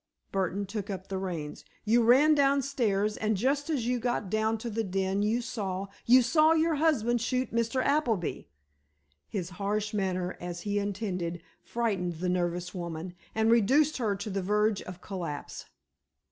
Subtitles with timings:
[0.31, 1.63] Burdon took up the reins.
[1.85, 6.53] "You ran downstairs, and just as you got down to the den you saw—you saw
[6.53, 7.83] your husband shoot Mr.
[7.85, 8.47] Appleby!"
[9.27, 14.41] His harsh manner, as he intended, frightened the nervous woman, and reduced her to the
[14.41, 15.65] verge of collapse.